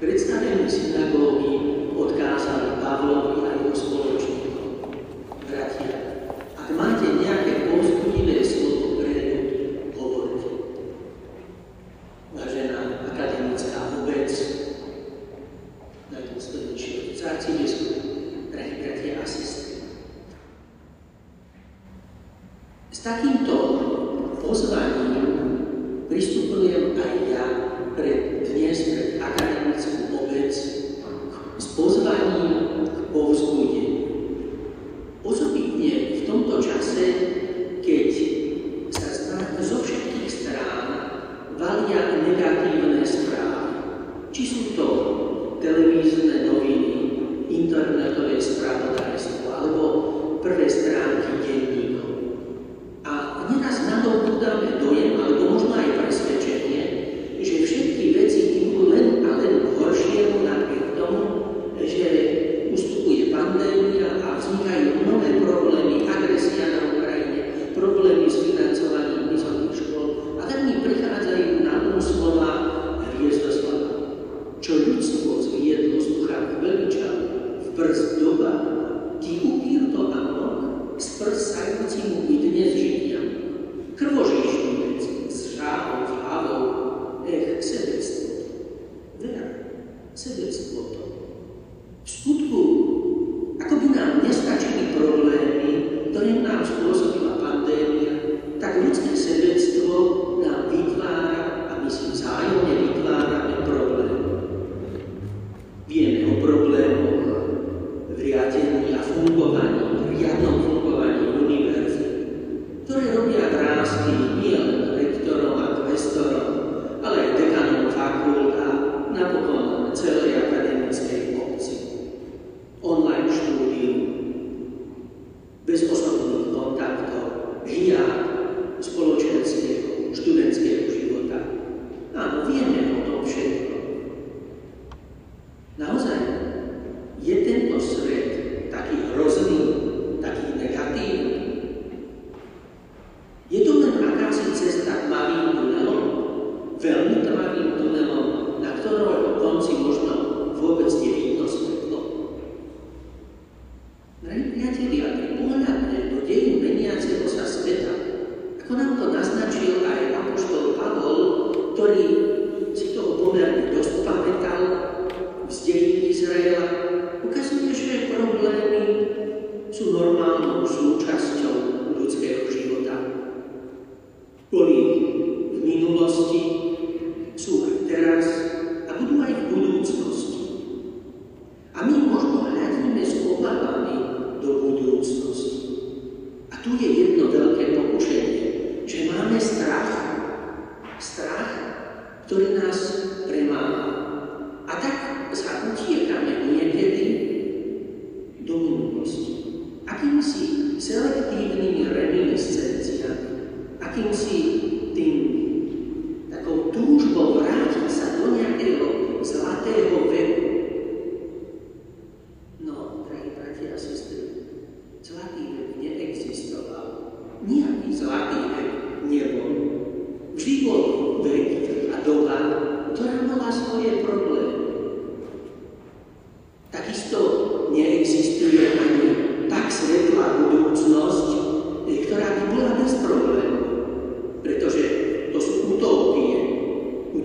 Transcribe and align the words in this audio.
Predstavenú 0.00 0.64
synagógy 0.64 1.60
odkázali 1.92 2.80
Pavlovi 2.80 3.44
a 3.44 3.52
jeho 3.52 3.68
spoločníkom. 3.76 4.96
Bratia, 5.44 6.24
ak 6.56 6.68
máte 6.72 7.20
nejaké 7.20 7.68
povzbudivé 7.68 8.40
slovo 8.40 8.96
pre 8.96 9.12
ľud, 9.12 9.48
hovorte. 10.00 10.48
Vážená 12.32 13.12
akademická 13.12 14.00
obec, 14.00 14.32
najdôstojnejšie 16.08 17.20
arcibiskup, 17.20 18.00
drahí 18.56 18.80
bratia 18.80 19.20
a 19.20 19.28
sestry. 19.28 19.84
S 22.88 23.04
takýmto 23.04 23.56
pozvaním 24.40 25.28
pristupujem 26.08 26.96
aj 26.96 27.14
ja 27.28 27.46
pre 27.96 28.42
dnes 28.46 28.78
pre 28.86 29.02
akademickú 29.18 30.14
obec 30.14 30.52
s 31.58 31.66
pozvaním 31.74 32.69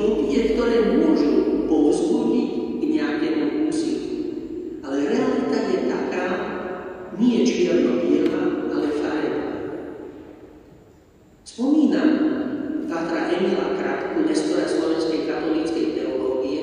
to 0.00 0.32
tie, 0.32 0.56
ktoré 0.56 0.96
môžu 0.96 1.68
povzbudiť 1.68 2.48
k 2.80 2.82
nejakému 2.88 3.44
úsiliu. 3.68 4.16
Ale 4.80 4.96
realita 5.04 5.58
je 5.68 5.78
taká, 5.92 6.26
nie 7.20 7.44
čierno-biela, 7.44 8.72
ale 8.72 8.88
farebná. 8.96 9.48
Spomínam 11.44 12.10
Pátra 12.88 13.28
Emila 13.28 13.76
Krátku, 13.76 14.24
nestora 14.24 14.64
slovenskej 14.64 15.28
katolíckej 15.28 15.86
teológie, 16.00 16.60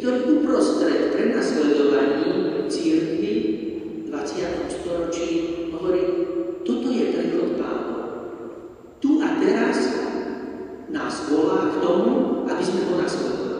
ktorý 0.00 0.40
uprostred 0.40 1.12
prenasledovaní 1.12 2.64
církvy 2.72 3.32
v 4.02 4.08
20. 4.08 4.72
storočí 4.72 5.28
hovorí, 5.68 6.02
toto 6.64 6.88
je 6.88 7.12
prechod 7.12 7.60
pánov. 7.60 8.00
Tu 9.04 9.20
a 9.20 9.36
teraz 9.36 9.76
nás 10.88 11.28
volá 11.28 11.68
k 11.68 11.74
tomu, 11.84 12.33
habis. 12.54 13.53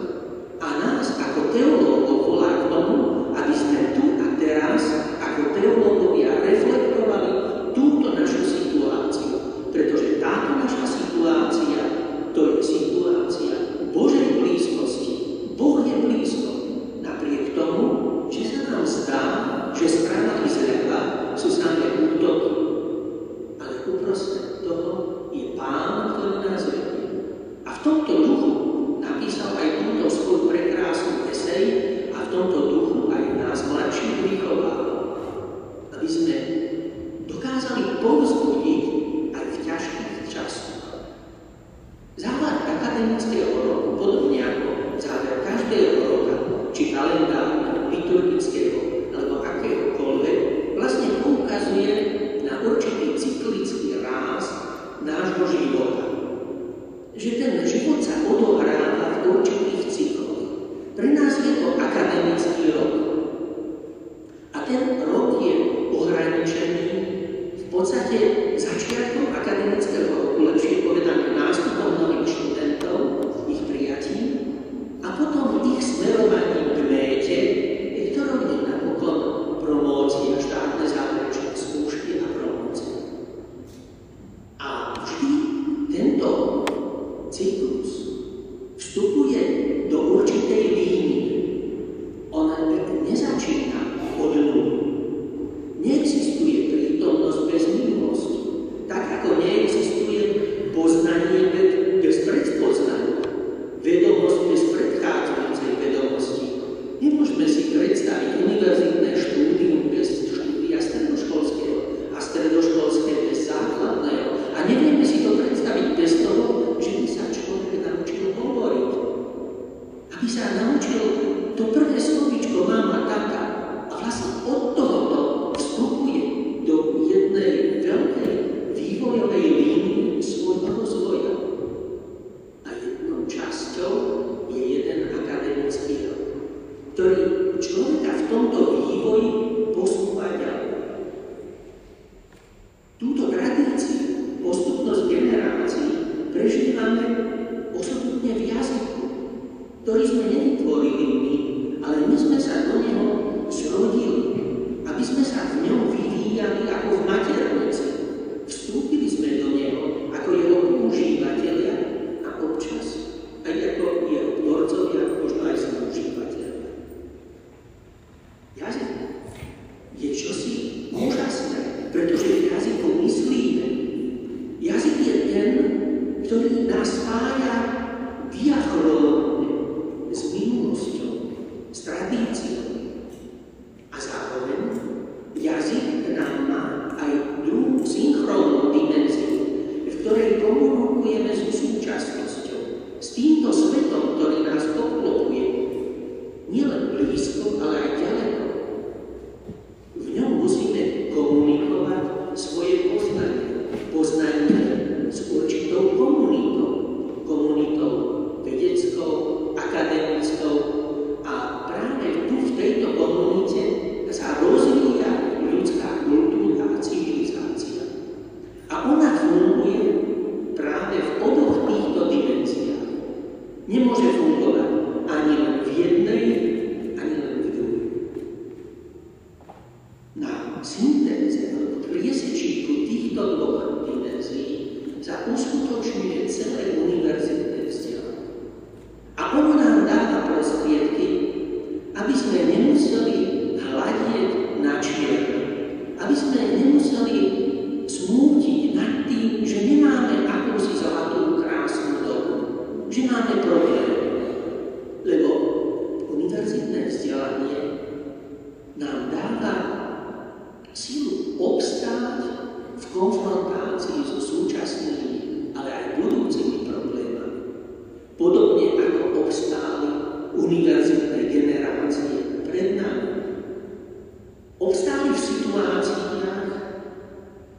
foi 139.04 139.43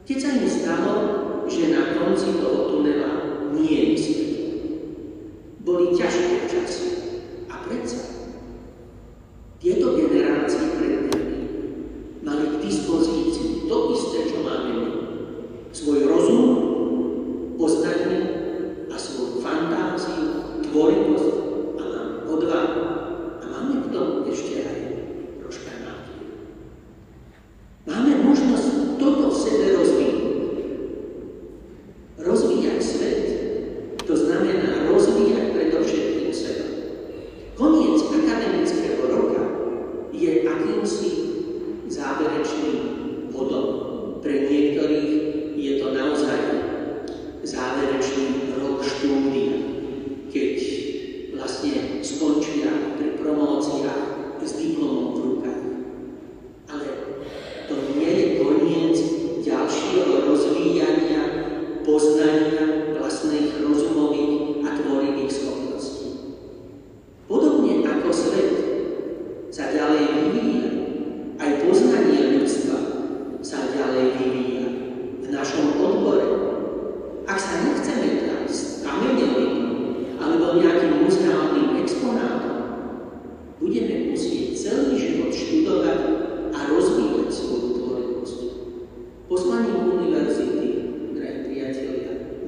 Keď 0.06 0.18
sa 0.22 0.38
im 0.38 0.46
stalo, 0.46 0.94
že 1.50 1.74
na 1.74 1.98
konci 1.98 2.38
toho 2.38 2.70
tunela 2.70 3.42
nie 3.50 3.90
je 3.90 3.94
svet. 3.98 4.34
Boli 5.66 5.98
ťažké 5.98 6.46
časy. 6.46 6.88
A 7.50 7.66
predsa 7.66 8.06
tieto 9.58 9.98
generácie 9.98 10.78
pred 10.78 11.10
nami 11.10 11.38
mali 12.22 12.44
k 12.54 12.62
dispozícii 12.62 13.66
to 13.66 13.76
isté, 13.98 14.30
čo 14.30 14.46
máme 14.46 14.70
my. 14.78 14.90
Svoj 15.74 16.06
rozum, 16.06 16.46
poznanie 17.58 18.18
a 18.86 18.94
svoju 18.94 19.42
fantáziu, 19.42 20.62
tvorivosť 20.70 21.45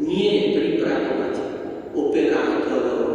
miei 0.08 0.54
preparati 0.54 1.40
operato 1.92 2.72
alla 2.72 2.94
loro 2.94 3.07